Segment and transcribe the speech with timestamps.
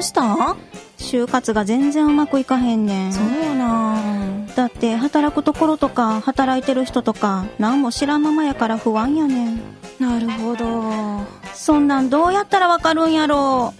[0.00, 0.56] うした？
[0.98, 3.12] 就活が全然うまくいかへんねん。
[3.12, 3.24] そう
[3.56, 3.94] な。
[3.94, 9.60] んだって働くところとか働いてる人とか何も知らんままやから不安やねん。
[9.98, 11.24] なるほど。
[11.54, 13.72] そんなんどうやったらわかるんやろ？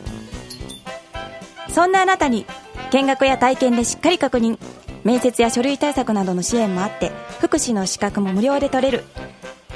[1.69, 2.46] そんなあなたに
[2.91, 4.59] 見学や体験でしっかり確認
[5.05, 7.11] 面接や書類対策などの支援もあって
[7.41, 9.05] 福祉の資格も無料で取れる。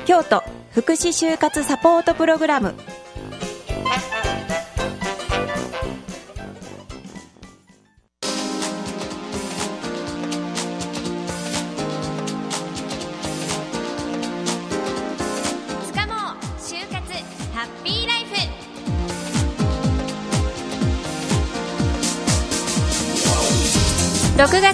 [0.06, 0.42] 京都
[0.72, 2.74] 福祉就活サポートプログラム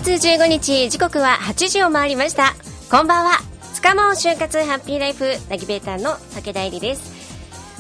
[0.03, 2.55] 月15日時刻は8時を回りました。
[2.91, 3.33] こんばんは。
[3.75, 7.13] つかも就活ハッピーライフナビゲーターの武田絵里です。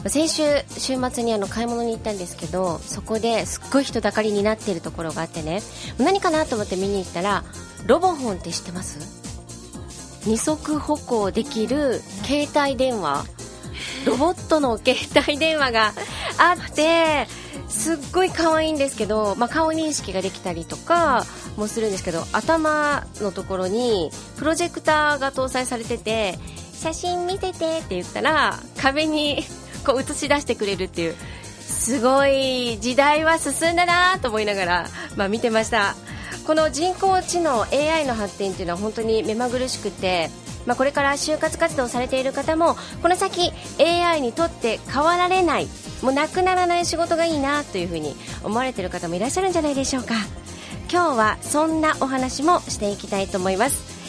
[0.06, 5.62] 先週週末にあの買い物に行ったんですけどそこですっごい人だかりになっているところがあってね。
[5.99, 7.43] 何かなと思って見に行ったら
[7.87, 8.99] ロボホンって知ってます？
[10.27, 13.24] 二足歩行できる携帯電話。
[14.05, 15.95] ロボットの携帯電話が
[16.37, 17.27] あって
[17.71, 21.24] すっごい可愛いんですけど、まあ、顔認識ができたりとか
[21.57, 26.38] もするんですけど頭のところにプロジェクターが搭載されてて
[26.74, 29.45] 写真見せてって言ったら壁に
[29.87, 31.15] こう映し出してくれるっていう
[31.60, 35.95] すごい時代は進んだなと思いながら、まあ、見てました。
[36.46, 40.30] この人工知能 AI の発展というのは本当に目まぐるしくて、
[40.66, 45.68] まあ、これから就活活動されている方もこの先 AI にとって変わられない
[46.02, 50.15] もうなくならない仕事がいいなというふうに思われている方もいらっしゃるんじゃないでしょうか。
[50.90, 54.01] 今日はそんなお話もしていきたいと思います。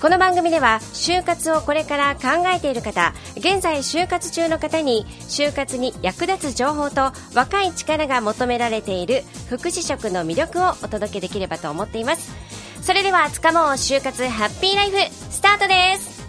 [0.00, 12.34] この番組では就活をこれから考えている方現在就活中の方に就活に役立つ情報と若い力が求められている福祉職の魅力をお届けできればと思っています。
[12.82, 14.96] それではつかもう就活ハッピーライフ
[15.30, 16.26] スタートです。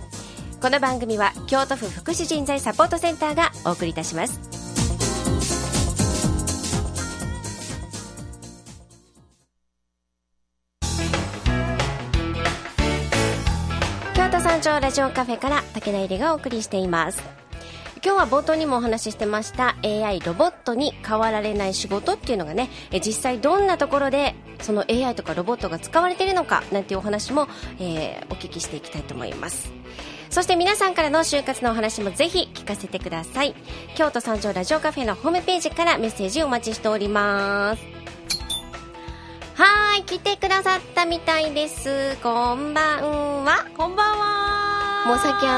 [0.62, 4.57] この番組は京都府福祉人材サポートセンターがお送りいたします。
[14.58, 17.22] 山頂ラジオカフェから武田入りがお送りしています。
[18.04, 27.48] 今日は冒頭にもお話ししてました AI ロボットに変わられない仕事っていうのがね実際どんなところでその AI とかロボットが使われているのかなんていうお話も、
[27.80, 29.72] えーお聞きしていきたいと思います。
[30.32, 33.54] そして皆さんからの就活のお話もぜひ聞かせてください。
[33.96, 38.07] 京都山頂ラジオカフェのホームページからメッセージお待ちしております。
[39.98, 42.18] い来てくださったみたいです。
[42.22, 43.66] こんばんは。
[43.76, 45.06] こんばんは。
[45.08, 45.58] もうさっきあ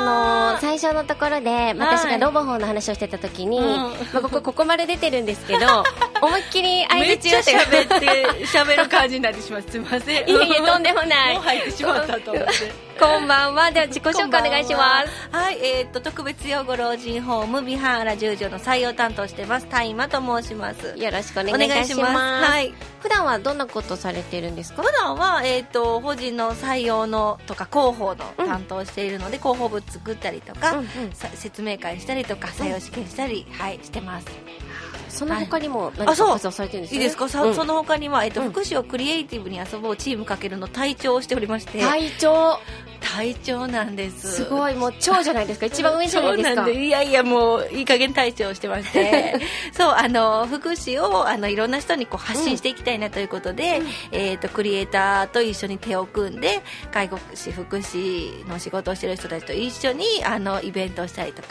[0.53, 3.65] のー最初のところで私がロボホンの話をしてた時に、うん。
[3.65, 5.65] まあ、ここここまで出てるんですけど
[6.21, 10.15] 思いっきり相槌を喋って喋る感じになってしまってすいません。
[10.15, 11.33] いえいえとんでもない。
[11.33, 13.71] もう入ってしまったと思ってこんばんは。
[13.71, 15.29] では自己紹介お願いします。
[15.29, 19.67] すはいえー、っと特別養護老人ホーム美原十条の採用担当してます。
[19.67, 20.95] タイマと申します。
[20.97, 22.13] よろしくお願いします。
[22.13, 22.51] ます。
[22.51, 22.73] はい。
[22.99, 24.83] 普段はどんなことされてるんですか？
[24.83, 30.85] 普段は、えー、と法人の採用のとか広報の担当しているので、広報部作ったりとか、うんうん。
[31.13, 34.27] さ説明会したりとか採用試験したり、はいしてます。
[35.07, 36.29] その他にも何かあそう。
[36.33, 36.95] 活動されてるんですか？
[36.95, 37.55] いいですか、さうん。
[37.55, 38.51] その他には、えっとうん。
[38.51, 42.59] 福祉をクリエイティブに遊ぼうチームかけるの隊長をしておりまして、隊長
[43.19, 44.31] 隊長なんです。
[44.31, 45.65] すごいもう長じゃないですか。
[45.65, 46.69] 一番上じゃないですか。
[46.69, 49.35] いやいやもういい加減隊長をしてまして。
[49.75, 53.81] そうあの福祉をあのいろんな人にこう発信していきたいなということで、
[54.13, 56.61] えっとクリエイターと一緒に手を組んで
[56.93, 61.49] 介護士福祉の仕事をしてる人たちと一緒にあのイベントをしたりとか、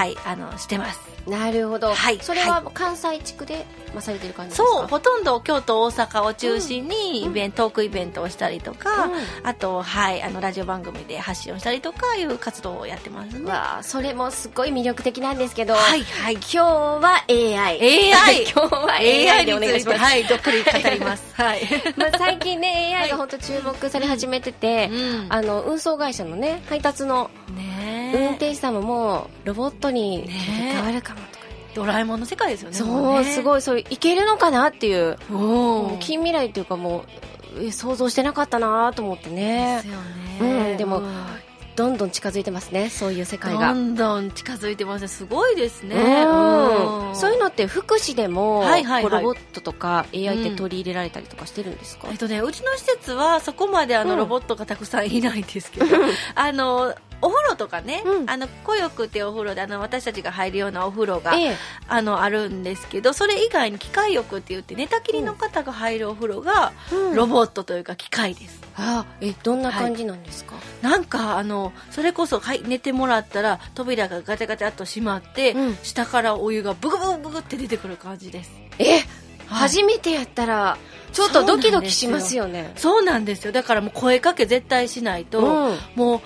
[0.00, 0.98] はいあのしてます。
[1.28, 4.68] なるほど、はいそれは関西地区で、まあ、されてる感じですか？
[4.68, 9.12] そうほとんど京都大阪を中心にイベント、トークイベントをしたりとか、うん。
[9.46, 13.44] あとはいあのラジオ番組で発信をしたりとかいう活動をやってますね。
[13.50, 16.34] わあそれもすごい魅力的なんですけど、はいはい。
[16.34, 21.22] 今日は AI AI 今日は AI でお願いします、はいどっぷり語ります。
[21.36, 21.60] はい。
[21.96, 25.26] まあ、最近ね AI が本当注目され始めてて、うん。
[25.28, 27.69] あの運送会社のね配達のね
[28.14, 30.32] 運転手さんももうロボットにね。
[30.74, 35.16] 変わるかもとか、ドラえもんの世界ですよねそう、すいごいそういけるのかなっていう。
[36.00, 37.04] 近未来っていうかもう
[37.58, 39.82] え想像してなかったなと思ってね。
[39.82, 40.70] ですよね。
[40.70, 41.26] うんでもうん。
[41.76, 43.72] どんどん近づいてますねそういう世界どが。
[43.72, 45.08] んどん近づいてますね。
[45.08, 45.96] すごいですね。
[45.96, 47.10] うん。
[47.12, 47.16] ん。
[47.16, 49.10] そういうのって福祉でも、はいはいはい。
[49.10, 54.18] ロボットとか AI って取り入れられたりとかしてるんですか、えっとね、うちの施設はそこまであの、うん。
[54.18, 55.86] ロボットがたくさんいないんですけど、
[56.34, 58.30] あのお風呂とかね、うん。
[58.30, 61.56] あの古浴ってお風呂であの私たちが入るようなお風呂が、ええ。
[61.88, 67.14] あのあるんですけどそれ以外に機械浴って言って寝たきりの方が入るお風呂が、うん。
[67.14, 68.60] ロボットというか機械です。
[68.76, 75.76] あえどんな感じなんですか、なんかあのそれこそ、はい、寝てもらったら扉がガチャガチャっと閉まって、うん。
[75.82, 78.50] 下からお湯がブクブクブクって出てくる感じです。
[78.78, 79.00] え、
[79.48, 80.78] 初めてやったら
[81.12, 82.72] ちょっとドキドキしますよね。
[82.76, 83.52] そうなんですよ。
[83.52, 85.78] だからもう声かけ絶対しないと、うん。
[85.96, 86.20] もう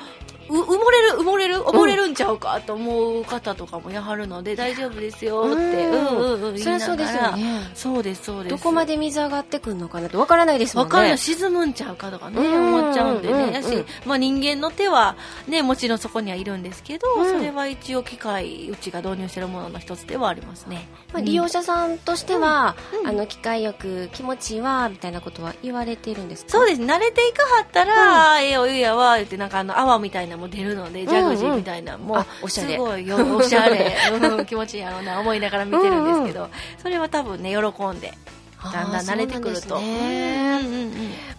[0.48, 1.56] う埋もれる埋もれる？
[1.62, 7.60] 溺れるんちゃうかと思う方とかもやはるので、大丈夫ですよって、うんうんうん、そりゃそうですよね。
[7.74, 8.56] そうですそうです。
[8.56, 10.88] どこまで水上がってくるのかなってわからないですもんね。
[10.88, 11.18] わかんない。
[11.18, 15.16] 沈むんちゃうかとかね、うん思っちゃうんでね、やし、まあ、人間の手は、
[15.48, 17.30] ね、もちろんそこにはいるんですけど、うん。
[17.30, 26.52] それは一応機械うちが導入してるものの一つではありますね、まあ、利用者さんとしては、うんあの機械よく気持ちいいわみたいなことは言われているんですか？
[26.52, 26.80] そうです。
[26.80, 32.74] 慣れていかはったら、ええお湯やわ言ってなんかあの泡みたいなのも出るので、ジャグジーみたいなのも、あおしゃれ。
[32.74, 33.06] すごい。
[33.06, 36.48] よおしゃれ、 うん気持ちいいやろうな思いながら見てるんですけど、
[36.82, 38.12] それは多分ね喜んで
[38.72, 39.78] だんだん慣れてくると。
[39.78, 40.60] ね。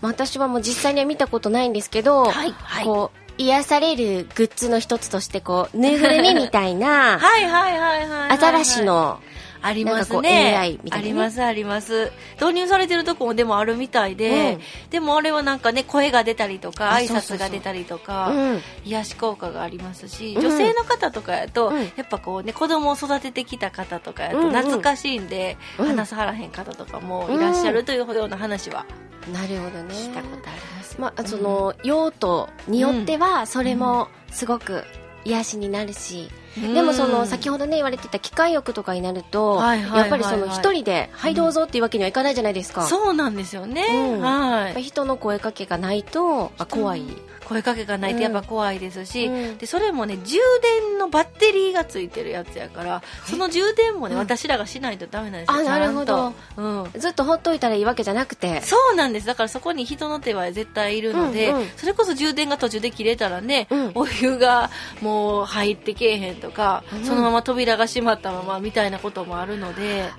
[0.02, 2.86] う私はもう実際には見たことないんですけど、はいはい。
[2.86, 8.32] こう癒されるグッズの一つとしてこうぬいぐるみみたいな はいはいはいはいはい。
[8.32, 9.20] アザラシの
[9.66, 10.56] ありますね。
[10.56, 11.12] AI みたいなね。
[11.12, 12.12] ありますあります。
[12.40, 14.60] 導入されてるとこもでもあるみたいで、
[14.92, 18.62] でもあれはなんかね声が出たりとか挨拶が出たりとかうん。
[18.86, 20.42] 癒し効果がありますし、うん。
[20.42, 21.82] 女性の方とかやと、うん。
[21.82, 24.56] やっぱこうね子供を育ててきた方とかやとうんうん。
[24.56, 25.88] 懐かしいんで、うん。
[25.88, 28.86] 話さはらへん方とかもいらっしゃるというような話は
[29.34, 29.94] なるほどね。
[29.94, 34.84] 聞いたことあります、まあ、その用途によってはそれもすごく
[35.24, 43.86] 癒しになるし、でもその先ほどね言われてた機械浴とかになると、やっぱりその一人で「はいどうぞ」っていうわけにはいかないじゃないですか、そうなんですよね、
[44.16, 44.22] うん。
[44.22, 44.84] はい。
[44.84, 47.04] 人の声かけがないとあ怖い、
[47.46, 49.58] 声かけがないとやっぱ怖いですし、うん。
[49.58, 54.20] でそれもね充電のバッテリーがついてるやつやからその充電もね、うん。
[54.20, 56.34] 私らがしないとダメなんですよなるほど。
[56.58, 56.92] うん。
[56.98, 58.62] ずっとほっといたらいいわけじゃなくて。
[58.62, 59.28] そうなんです。
[59.28, 61.68] だからそこに人の手は絶対いるので、うんうん。
[61.78, 63.92] それこそ充電が途中で切れたらね、うん。
[63.96, 64.70] お湯が
[65.02, 67.04] もう入ってけえへんとか、うん。
[67.06, 70.10] そのまま扉が閉まったままみたいなこともあるので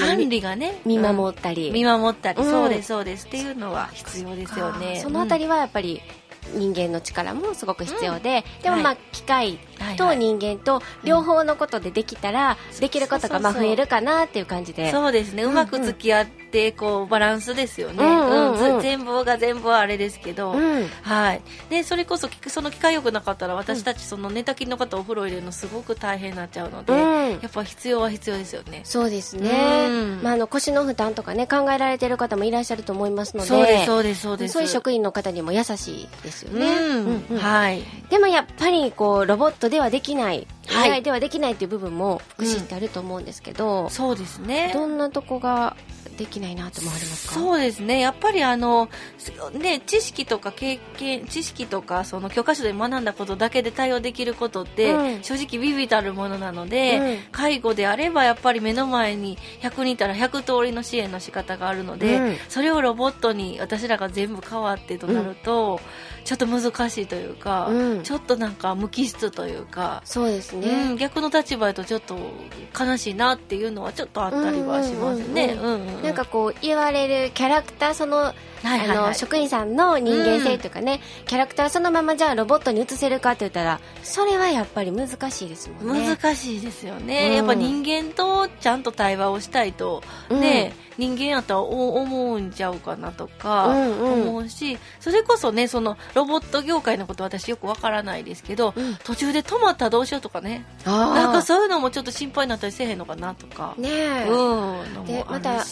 [0.00, 2.50] 管理がね見うん守ったり、見守ったり、うん。
[2.50, 3.26] そうですそうです。
[3.26, 5.00] っていうのは必要ですよね。
[5.02, 6.00] そのあたりはやっぱり
[6.54, 8.98] 人間の力もすごく必要で、でもまあはい。
[9.12, 9.58] 機械
[9.96, 14.90] と人間と両方のことでできたら、できることがまあ増えるかなっていう感じで。
[14.90, 20.86] そうですね、うまく付き合ってこうバランスですよね、うん全部が全部はあれですけど、うん。
[21.02, 27.30] はい、でそれこそその機会よくなかったら私たちその寝たきりの方お風呂入れるのすごく大変になっちゃうので、うん。
[27.40, 28.80] やっぱ必要は必要ですよね。
[28.84, 30.22] そうですね、うん。
[30.22, 34.52] まあ、あの腰の負担とかね考えられてる方もいらっしゃると思いますのでそうですそうですそうです。
[34.54, 36.76] そういう職員の方にも優しいですよね、
[37.38, 37.82] はい。
[38.10, 40.92] でもやっぱりこうロボットではできないはい。
[40.92, 44.70] AI ではできないっていう部分も福祉ってあると思うんですけど、そうですね。
[44.74, 45.76] どんなとこが
[46.18, 47.34] できないなと思われますか？
[47.34, 48.00] そうですね。
[48.00, 48.90] やっぱりあの、
[49.52, 55.22] ね、知識とか経験知識とかその教科書で学んだことだけで対応できることって、うん。
[55.22, 57.18] 正直ビビたるものなので、うん。
[57.32, 62.36] 介護であればやっぱり目の前に100人いたら100通りの支援の仕方があるので、うん。
[62.48, 65.80] それをロボットに私らが全部変わってとなると、
[66.24, 68.02] ちょっと難しいというか、うん。
[68.02, 70.02] ちょっとなんか無機質というか。
[70.04, 72.18] そうですね、うん、逆の立場だとちょっと
[72.78, 75.56] 悲しいなっていうのはちょっとあったりはしますね。
[75.60, 78.34] うんうんうんなんかこう言われるキャラクターその,、あ
[78.64, 86.16] の職員さんの人間性というかね、キャラクターそのままじゃあロボットに移せるかって言ったらそれはやっぱり難しいですもんね。
[86.16, 87.34] 難しいですよね、うん。
[87.36, 98.96] やっぱ人間とちゃんと対話をしたいと、ね人間やったらお思うんちゃうかなとか思うし、それこそねそのロボット業界のこと私よくわからないですけど、うん。
[99.04, 100.64] 途中で止まったらどうしようとかね。
[100.84, 105.62] なんかそういうのもちょっと心配になったりせえへんのかなとか、ねえ、うんでまた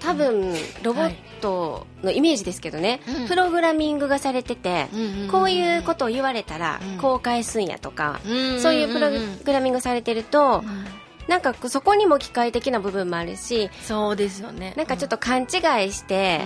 [0.00, 3.28] 多分ロボットのイメージですけどね、うん。
[3.28, 4.86] プログラミングがされてて、
[5.30, 6.98] こういうことを言われたらうん。
[6.98, 10.86] こう返すんやとか、うんそういうプロうんグラミングされてると、うん。
[11.28, 14.74] なんかそこにも機械的な部分もあるしそうですよね。
[14.76, 15.44] なんかちょっと勘違
[15.84, 16.42] いして、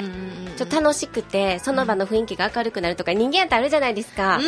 [0.56, 4.40] ちょっと楽しくてその場の雰囲気が明るくなるとか人間ってあるじゃないですか、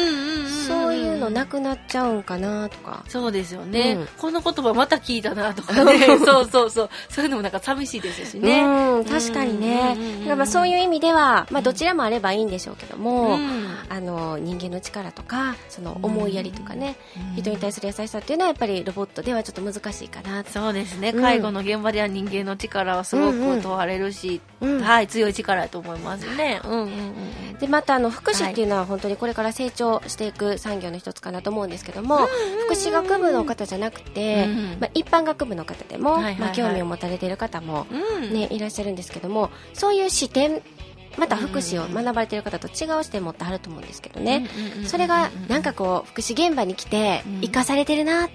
[0.67, 3.05] そういうのなくなっちゃうんかなとか。
[3.09, 4.07] そうですよね、うん。
[4.19, 6.07] この言葉また聞いたなとかね。
[6.25, 6.49] そう。
[6.49, 7.25] そうそうそう。
[7.25, 8.63] いうのもなんか寂しいですしね。
[8.63, 13.69] うん確かにね、うんまあそういう意味では、まあ、どちらもあればいいんでしょうけども、うん。
[13.89, 17.37] あの人間の力とかその思いやりとかね、うん。
[17.37, 24.41] 人に対する優しさっていうのはやっぱりロボットではちょっと難しいかだなそうですね、うん介護の現場では人間の力はすごく問われるし、
[24.83, 26.61] はい、強い力だと思いますね。
[26.65, 27.13] うんうんうん
[27.63, 32.27] でまたあの福祉っていうのは本当にこれから成長していく産業の一つかなと思うんですけども、
[32.67, 38.25] 福祉学部の方じゃなくて、うんまあ、一般学部の方でも、まあ、興味を持たれている方も、うん。
[38.25, 40.61] うんね、いらっしゃるんですけどもそういう視点
[41.19, 44.49] また福祉を学ばれている方と違う視点持ってはると思うんですけどね。
[44.87, 47.41] それがなんかこう福祉現場に来てうん。
[47.43, 48.29] 生かされてるな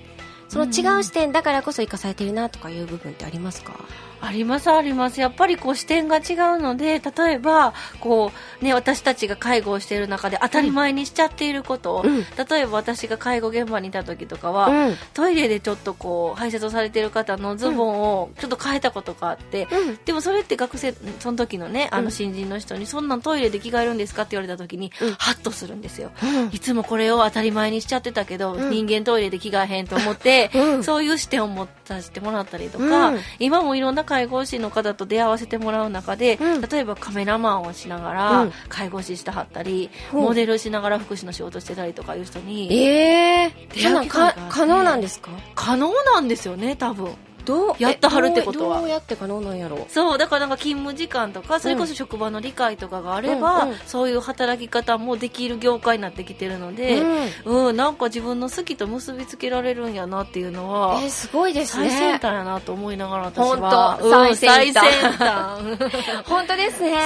[0.48, 3.74] その違う視点だからこそ生かされてるなとかいう部分ってありますか？
[4.22, 5.20] ありますあります。
[5.20, 8.32] やっぱりこう視点が違うので例えばこ
[8.62, 11.98] う、ね、私たちが介護をしている中で当たり前にしちゃっていること。
[11.98, 12.26] を、うん。
[12.50, 14.96] 例えば私が介護現場にいた時とかは、うん。
[15.14, 20.00] トイレでちょっとこう排泄をされている方のズボンをちょっと変えたことがあって、うん。
[20.04, 22.06] でもそれって学生その時のねあうん。
[22.06, 24.24] の新人の人に、そんなんトイレで着替えるんですか？
[24.24, 25.14] って言われた時に、うん。
[25.14, 26.50] ハッとするんですよ、うん。
[26.52, 28.70] いつもこれを当たり前にしちゃってたけど、うん。
[28.70, 30.84] 人間トイレで着替えへんと思って、うん。
[30.84, 33.20] そういう視点を持たせてもらったりとか、うん。
[33.40, 36.62] 今もいろんな介護士の方と出会わせてもらう中で、うん。
[36.62, 38.54] 例えばカメラマンをしながらうん。
[38.70, 40.18] 介護士してはったり、う。
[40.20, 44.40] んモデルしながら福祉の仕事してたりとかいう人にええ出そんなん会う機会があって。
[44.42, 45.30] か可能なんですか？
[45.54, 47.14] 可能なんですよね多分
[47.48, 48.80] どうやってはるってことは。
[48.80, 53.78] えどうやって可能なんやろそうだからなんか勤務時間とかそれこそ職場の理解とかがあれば、うんうん。
[53.86, 57.02] そういう働き方もできる業界になってきてるので、
[57.46, 57.78] うん。
[57.78, 61.90] なんか自分の好きと結びつけられるんやなっていうのは、えーすごいですね。
[61.90, 63.98] 最先端やなと思いながら私は。
[64.00, 65.62] とうん最先端。
[66.28, 66.98] 本当ですね。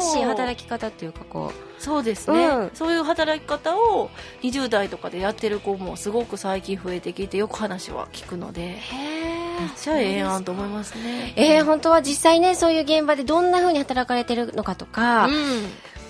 [0.00, 2.70] しい働き方っていうかこそうですね、うん。
[2.74, 4.10] そういう働き方を
[4.42, 8.62] 20代とかでやってる子もすごく最近増えてきてよく話は聞くので。
[8.62, 9.35] うへめっ
[9.76, 11.32] ちゃええやんと思いますね。
[11.36, 15.34] えー、本当は実際ねそういう現場でどんな風に働かれてるのかとか、うん。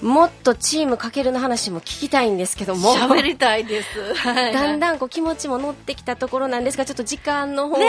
[0.03, 2.95] もっとチームかけるの話も聞きたいんですけども。
[2.95, 7.85] 喋りたいです、 はいだんだんこう気持ちも乗ってきたところなんですがちょっと時間の方が、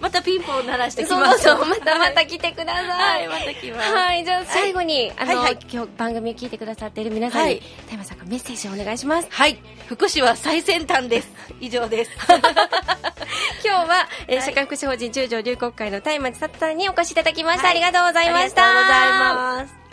[0.00, 1.64] またピンポン鳴らしてきそうますそう。
[1.66, 3.92] またまた来てください、はいまた来ます。
[3.92, 5.58] はい、じゃあ最後に、あの、はいはい。
[5.70, 7.62] 今日番組を聞いてくださっている皆さんに、はい。
[7.86, 9.28] 田山さんからメッセージをお願いします。
[9.30, 9.58] はい。
[9.88, 11.28] 福祉は最先端です。
[11.60, 12.10] 以上です
[13.64, 14.44] 今日は、えーはい。
[14.44, 17.68] 社会福祉法人中条龍谷会の田山千里さんにお越しいただきました。
[17.68, 17.76] はい。
[17.82, 18.64] ありがとうございました。
[18.64, 19.86] ありがとうございます。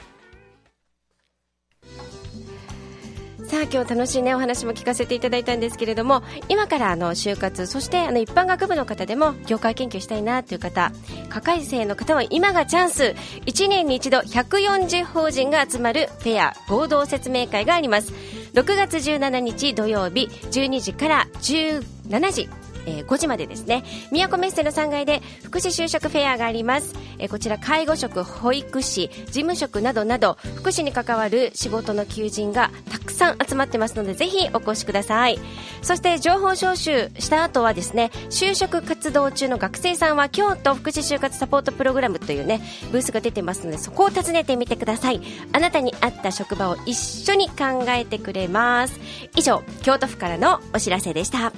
[3.53, 10.91] さあ今日楽しいねお話も聞かせていただいたんですけれども今からあの就活そしてあの一般学部の方でも業界研究したいなという方
[11.29, 13.15] 課会生の方は今がチャンス。
[13.45, 18.11] 1年に一度140法人が集まるフェア合同説明会があります。
[18.53, 22.49] 6月17日土曜日12時から17時
[22.85, 23.83] えー5時までですね。
[24.11, 35.39] 宮古メッセの3階で福祉就職フェアがあります、えーこちら介護職保育士事務職などなど福祉に関わる仕事の求人がたくさん集まってますのでぜひお越しください。
[35.81, 42.61] そして情報招集した後はですね就職活動中の学生さんは京都福祉就活サポートプログラムというね
[42.91, 45.21] ブースが出てますのでそこを訪ねてみてください。
[45.51, 48.99] あなたに合った職場を一緒に考えてくれます。
[49.35, 51.51] 以上京都府からのお知らせでした。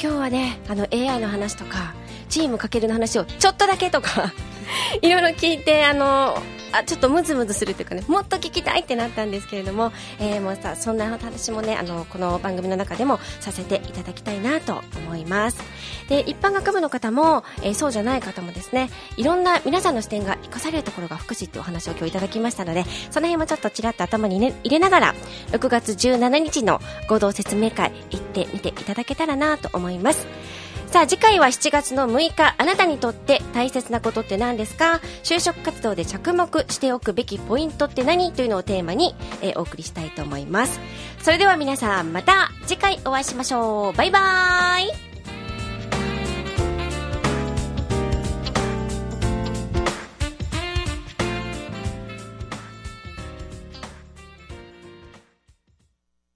[0.00, 1.94] 今日はねあの AI の話とか
[2.28, 4.32] チームかけるの話をちょっとだけとか
[5.02, 6.40] いろいろ聞いてあの
[6.72, 15.58] あちょっとムズムズするというかねもっと聞きたいってなったんですけれども、えーもうさそんな話もねあのこの番組の中でもさせていただきたいなと思います。
[16.08, 25.14] で一般学部の方も、えーそうじゃない方もですねいろんな皆さんの視点が生かされるところが福祉ってお話を今日いただきましたのでその辺もちょっとちらっと頭に、ね、入れながら
[25.52, 30.26] 6月17日の合同説明会行ってみていただけたらなと思います。
[30.86, 35.00] さあ次回は7月の6日あなたにとって大切なことって何ですか？
[35.22, 38.32] 就職活動で着目しておくべきポイントって何？
[38.32, 40.80] というのをテーマに、えお送りしたいと思います。
[41.22, 43.96] それでは皆さんまた次回お会いしましょう。
[43.96, 45.07] バイバーイ。